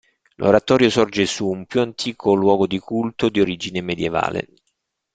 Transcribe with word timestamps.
L'oratorio 0.37 0.89
sorge 0.89 1.27
su 1.27 1.47
un 1.47 1.67
più 1.67 1.79
antico 1.79 2.33
luogo 2.33 2.65
di 2.65 2.79
culto 2.79 3.29
di 3.29 3.39
origine 3.39 3.81
medievale. 3.81 4.47